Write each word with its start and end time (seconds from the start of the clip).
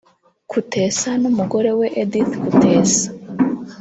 Kutesa 0.51 1.09
n’umugore 1.21 1.71
we 1.79 1.87
Edith 2.01 2.31
Kutesa 2.45 3.07